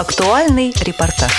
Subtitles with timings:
[0.00, 1.30] Актуальный репортаж.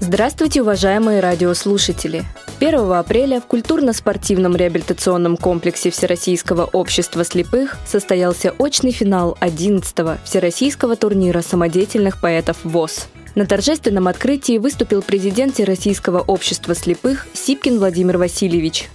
[0.00, 2.24] Здравствуйте, уважаемые радиослушатели!
[2.58, 11.42] 1 апреля в культурно-спортивном реабилитационном комплексе Всероссийского общества слепых состоялся очный финал 11-го Всероссийского турнира
[11.42, 13.08] самодеятельных поэтов ВОЗ.
[13.34, 18.88] На торжественном открытии выступил президент Всероссийского общества слепых Сипкин Владимир Васильевич.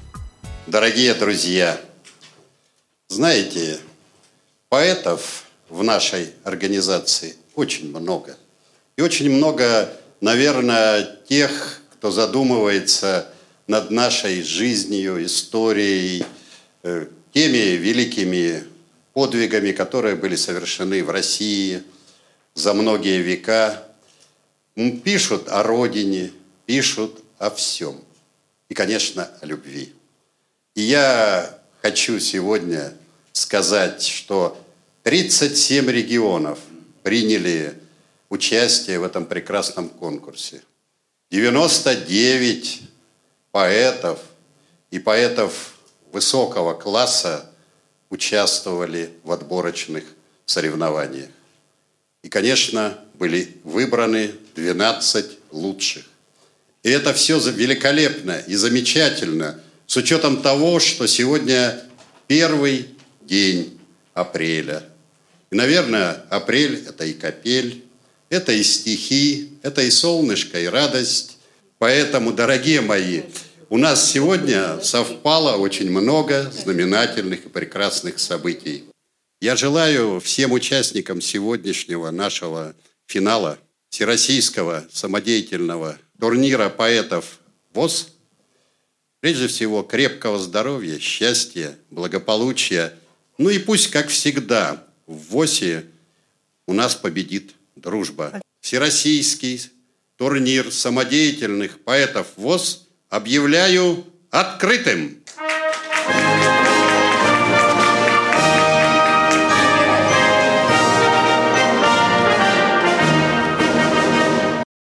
[0.66, 1.80] Дорогие друзья,
[3.09, 3.77] знаете,
[4.70, 8.37] поэтов в нашей организации очень много.
[8.97, 9.89] И очень много,
[10.21, 13.32] наверное, тех, кто задумывается
[13.68, 16.25] над нашей жизнью, историей,
[16.83, 18.64] э, теми великими
[19.14, 21.84] подвигами, которые были совершены в России
[22.54, 23.84] за многие века.
[24.75, 26.32] Пишут о родине,
[26.65, 28.01] пишут о всем.
[28.70, 29.93] И, конечно, о любви.
[30.75, 32.94] И я хочу сегодня
[33.36, 34.58] сказать, что
[35.03, 36.58] 37 регионов
[37.03, 37.73] приняли
[38.30, 40.62] участие в этом прекрасном конкурсе.
[41.32, 42.82] 99
[43.52, 44.20] поэтов
[44.90, 45.76] и поэтов
[46.14, 47.52] высокого класса
[48.09, 50.06] участвовали в отборочных
[50.46, 51.30] соревнованиях.
[52.24, 56.06] И, конечно, были выбраны 12 лучших.
[56.84, 61.84] И это все великолепно и замечательно, с учетом того, что сегодня
[62.28, 62.95] первый
[63.26, 63.80] день
[64.14, 64.84] апреля.
[65.52, 67.84] И, наверное, апрель– это и капель,
[68.30, 71.38] это и стихи, это и солнышко, и радость.
[71.78, 73.23] Поэтому, дорогие мои,
[73.70, 78.86] у нас сегодня совпало очень много знаменательных и прекрасных событий.
[79.42, 82.73] Я желаю всем участникам сегодняшнего нашего
[83.06, 83.59] финала
[83.90, 87.40] Всероссийского самодеятельного турнира поэтов
[87.73, 88.09] ВОЗ
[89.20, 92.94] прежде всего крепкого здоровья, счастья, благополучия–
[93.38, 95.86] ну и пусть, как всегда, в ВОСе
[96.67, 98.41] у нас победит дружба.
[98.61, 99.61] Всероссийский
[100.17, 105.18] турнир самодеятельных поэтов ВОЗ объявляю открытым.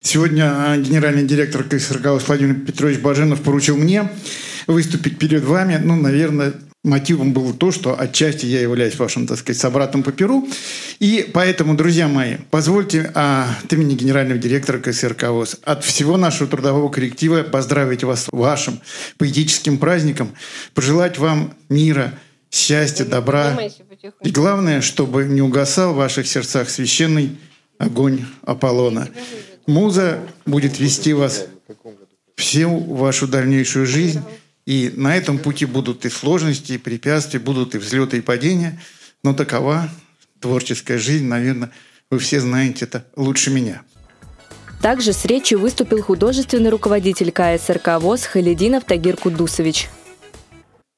[0.02, 4.10] Сегодня генеральный директор КСРК Владимир Петрович Баженов поручил мне
[4.66, 6.54] выступить перед вами, ну, наверное,
[6.84, 10.48] мотивом было то, что отчасти я являюсь вашим, так сказать, собратом по Перу.
[11.00, 16.50] И поэтому, друзья мои, позвольте а, от имени генерального директора КСРК ВОЗ, от всего нашего
[16.50, 18.80] трудового коллектива поздравить вас с вашим
[19.18, 20.34] поэтическим праздником,
[20.74, 22.14] пожелать вам мира,
[22.50, 23.60] счастья, добра.
[24.24, 27.38] И главное, чтобы не угасал в ваших сердцах священный
[27.78, 29.10] огонь Аполлона.
[29.68, 31.46] Муза будет вести вас
[32.38, 34.22] всю вашу дальнейшую жизнь–
[34.70, 38.80] и на этом пути будут и сложности, и препятствия, будут и взлеты, и падения.
[39.24, 39.90] Но такова
[40.40, 41.72] творческая жизнь, наверное,
[42.12, 43.82] вы все знаете это лучше меня.
[44.80, 49.90] Также с речью выступил художественный руководитель КСРК ВОЗ Халидинов Тагир Кудусович.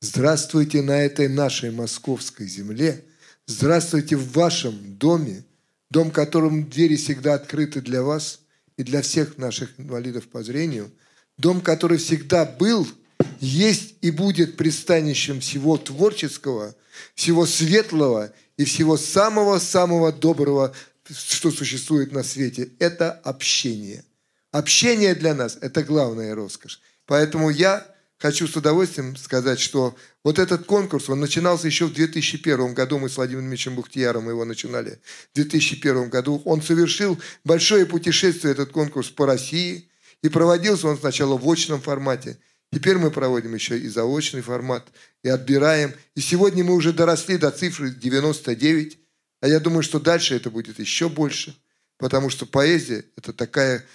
[0.02, 3.06] Здравствуйте на этой нашей московской земле.
[3.46, 5.46] Здравствуйте в вашем доме,
[5.90, 8.42] дом, которым двери всегда открыты для вас
[8.76, 10.92] и для всех наших инвалидов по зрению.
[11.38, 12.86] Дом, который всегда был–
[13.40, 16.76] есть и будет пристанищем всего творческого,
[17.16, 20.74] всего светлого и всего самого-самого доброго,
[21.10, 22.70] что существует на свете.
[22.80, 24.04] Это общение.
[24.52, 26.82] Общение для нас– это главная роскошь.
[27.06, 27.88] Поэтому я
[28.18, 33.10] хочу с удовольствием сказать, что вот этот конкурс, он начинался еще в 2001 году, мы
[33.10, 35.00] с Владимиром Ильичем Бухтияром его начинали
[35.32, 36.42] в 2001 году.
[36.46, 39.90] Он совершил большое путешествие, этот конкурс, по России,
[40.22, 42.38] и проводился он сначала в очном формате–
[42.72, 44.88] Теперь мы проводим еще и заочный формат,
[45.24, 45.94] и отбираем.
[46.16, 48.98] И сегодня мы уже доросли до цифры 99,
[49.42, 51.56] а я думаю, что дальше это будет еще больше,
[51.98, 53.86] потому что поэзия– это такая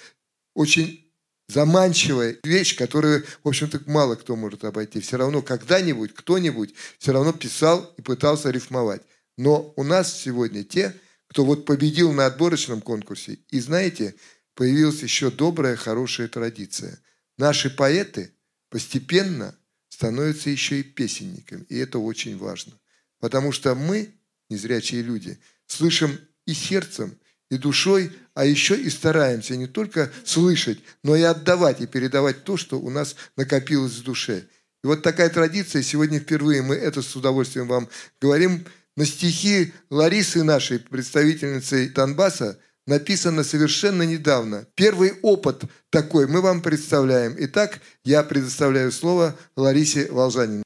[0.54, 1.10] очень
[1.48, 5.00] заманчивая вещь, которую, в общем-то, мало кто может обойти.
[5.00, 9.02] Все равно когда-нибудь кто-нибудь все равно писал и пытался рифмовать.
[9.38, 10.94] Но у нас сегодня те,
[11.28, 13.38] кто вот победил на отборочном конкурсе.
[13.50, 14.16] И знаете,
[14.54, 16.98] появилась еще добрая, хорошая традиция.
[17.38, 18.32] Наши поэты–
[18.68, 19.56] постепенно
[19.88, 21.64] становятся еще и песенниками.
[21.68, 22.72] И это очень важно.
[23.18, 24.14] Потому что мы,
[24.50, 27.18] незрячие люди, слышим и сердцем,
[27.50, 32.56] и душой, а еще и стараемся не только слышать, но и отдавать, и передавать то,
[32.56, 34.46] что у нас накопилось в душе.
[34.82, 37.88] И вот такая традиция, сегодня впервые мы это с удовольствием вам
[38.20, 38.66] говорим,
[38.96, 44.66] на стихи Ларисы нашей, представительницы Донбасса, написано совершенно недавно.
[44.74, 47.34] Первый опыт такой мы вам представляем.
[47.38, 50.62] Итак, я предоставляю слово Ларисе Волжанин.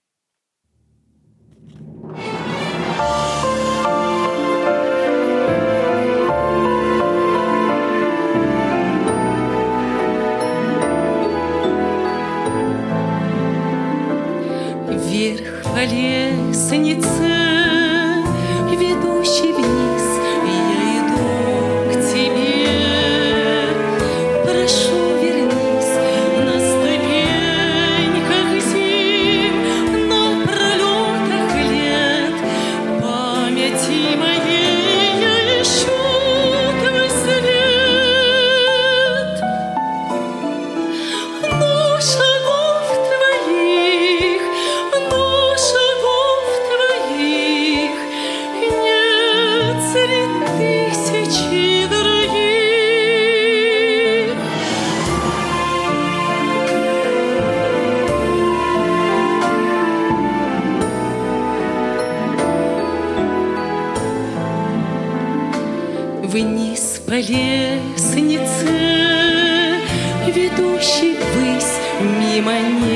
[70.80, 71.78] летящий ввысь
[72.18, 72.89] мимо них.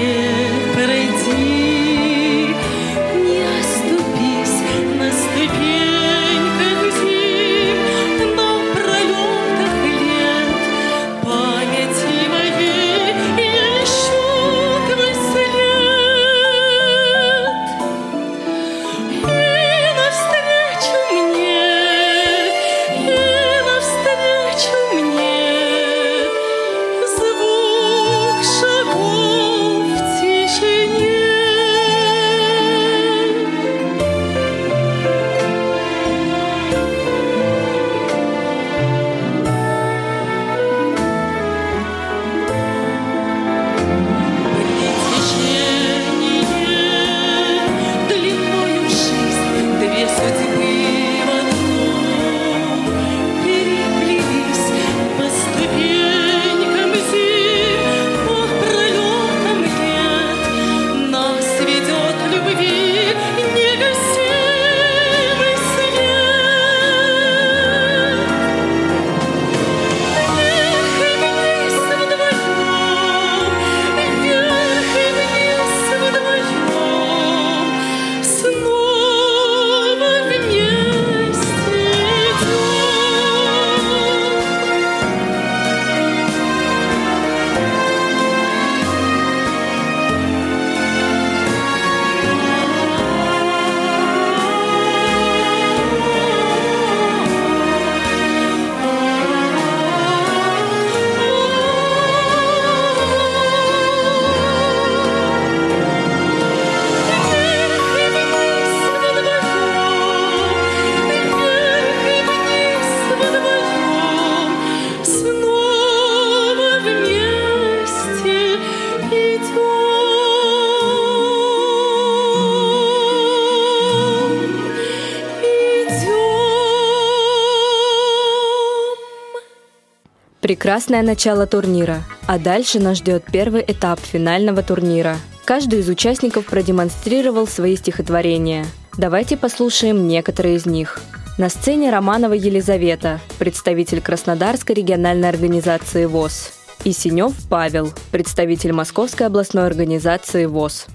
[130.44, 135.17] Прекрасное начало турнира, а дальше нас ждет первый этап финального турнира.
[135.46, 138.67] Каждый из участников продемонстрировал свои стихотворения.
[138.99, 141.00] Давайте послушаем некоторые из них.
[141.38, 146.53] На сцене Романова Елизавета, представитель Краснодарской региональной организации ВОЗ.
[146.84, 150.89] И Синев Павел, представитель Московской областной организации ВОЗ.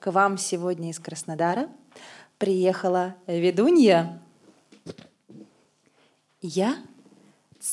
[0.00, 1.68] К вам сегодня из Краснодара
[2.36, 4.20] приехала ведунья.
[6.42, 6.76] Я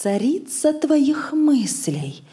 [0.02, 2.24] царица твоих мыслей.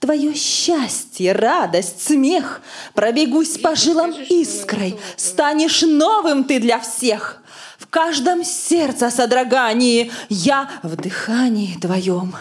[0.00, 2.60] Твое счастье, радость, смех,
[2.94, 7.42] Пробегусь по жилам искрой, Станешь новым ты для всех.
[7.78, 12.34] В каждом сердце содрогании Я в дыхании твоем.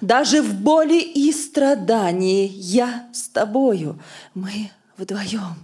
[0.00, 3.98] Даже в боли и страдании Я с тобою,
[4.34, 5.56] мы вдвоем.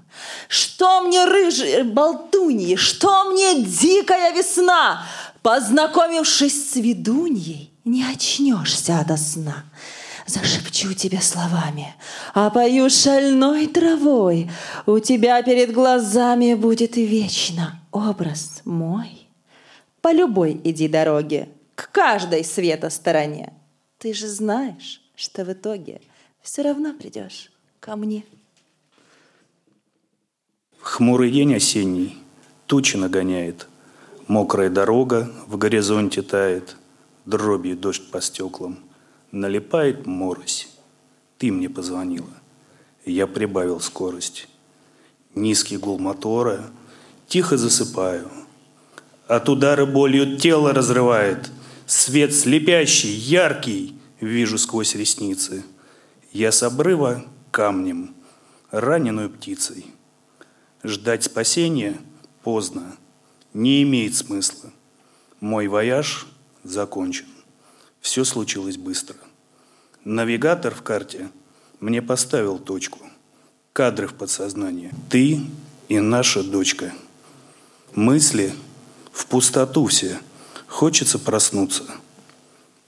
[0.49, 5.04] Что мне рыжие болтуньи, что мне дикая весна,
[5.42, 9.64] Познакомившись с ведуньей, не очнешься ото сна.
[10.26, 11.94] Зашепчу тебе словами,
[12.34, 14.50] а пою шальной травой.
[14.87, 19.26] У тебя перед глазами будет вечно образ мой.
[20.00, 23.52] По любой иди дороге, к каждой света стороне.
[23.99, 26.00] Ты же знаешь, что в итоге
[26.42, 28.25] все равно придешь ко мне.
[30.80, 32.16] Хмурый день осенний,
[32.66, 33.66] тучи нагоняет,
[34.28, 36.76] Мокрая дорога в горизонте тает—
[37.25, 38.79] дробью дождь по стеклам.
[39.33, 40.69] Налипает морось.
[41.39, 42.31] Ты мне позвонила.
[43.05, 44.49] Я прибавил скорость.
[45.35, 46.71] Низкий гул мотора.
[47.29, 48.31] Тихо засыпаю.
[49.29, 51.50] От удара болью тело разрывает.
[51.87, 55.65] Свет слепящий, яркий, вижу сквозь ресницы.
[56.33, 58.15] Я с обрыва камнем,
[58.71, 59.87] раненую птицей.
[60.83, 61.97] Ждать спасения
[62.43, 62.97] поздно,
[63.53, 64.71] не имеет смысла.
[65.41, 66.27] Мой вояж
[66.64, 67.26] закончен.
[68.00, 69.17] Все случилось быстро.
[70.05, 71.31] Навигатор в карте
[71.81, 72.99] мне поставил точку.
[73.73, 74.93] Кадры в подсознании.
[75.09, 75.40] Ты
[75.88, 76.93] и наша дочка.
[77.95, 78.55] Мысли
[79.12, 80.19] в пустоту все.
[80.67, 81.85] Хочется проснуться.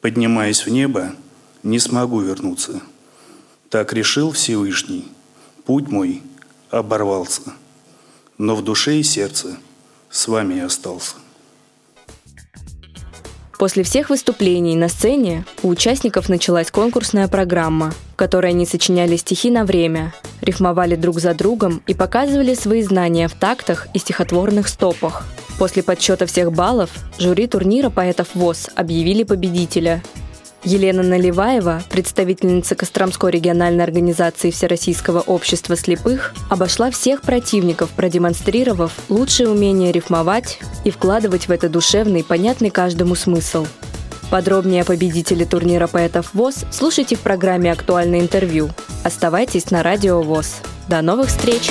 [0.01, 1.15] Поднимаясь в небо,
[1.63, 2.81] не смогу вернуться.
[3.69, 5.09] Так решил Всевышний.
[5.65, 6.23] Путь мой
[6.71, 7.53] оборвался.
[8.39, 9.59] Но в душе и сердце
[10.11, 11.17] с вами я остался.
[13.59, 19.51] После всех выступлений на сцене у участников началась конкурсная программа, в которой они сочиняли стихи
[19.51, 25.25] на время, рифмовали друг за другом и показывали свои знания в тактах и стихотворных стопах.
[25.59, 30.03] После подсчета всех баллов жюри турнира поэтов ВОЗ объявили победителя
[30.65, 39.91] Елена Наливаева, представительница Костромской региональной организации Всероссийского общества слепых, обошла всех противников, продемонстрировав лучшее умение
[39.91, 43.67] рифмовать и вкладывать в это душевный, понятный каждому смысл.
[44.31, 48.71] Подробнее о победителе турнира поэтов ВОЗ слушайте в программе «Актуальное интервью».
[49.05, 50.63] Оставайтесь на радио ВОЗ.
[50.89, 51.71] До новых встреч!